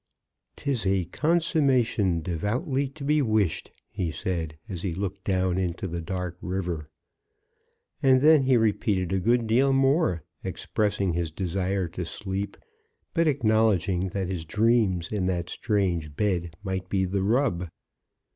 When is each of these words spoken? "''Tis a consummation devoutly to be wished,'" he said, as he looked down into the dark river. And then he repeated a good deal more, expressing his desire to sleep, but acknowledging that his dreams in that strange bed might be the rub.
"''Tis 0.55 0.87
a 0.87 1.05
consummation 1.05 2.23
devoutly 2.23 2.87
to 2.89 3.03
be 3.03 3.21
wished,'" 3.21 3.69
he 3.91 4.09
said, 4.09 4.57
as 4.67 4.81
he 4.81 4.95
looked 4.95 5.23
down 5.23 5.59
into 5.59 5.87
the 5.87 6.01
dark 6.01 6.39
river. 6.41 6.89
And 8.01 8.19
then 8.19 8.41
he 8.45 8.57
repeated 8.57 9.13
a 9.13 9.19
good 9.19 9.45
deal 9.45 9.71
more, 9.73 10.23
expressing 10.43 11.13
his 11.13 11.31
desire 11.31 11.87
to 11.89 12.03
sleep, 12.03 12.57
but 13.13 13.27
acknowledging 13.27 14.09
that 14.09 14.27
his 14.27 14.43
dreams 14.43 15.11
in 15.11 15.27
that 15.27 15.51
strange 15.51 16.15
bed 16.15 16.55
might 16.63 16.89
be 16.89 17.05
the 17.05 17.21
rub. 17.21 17.69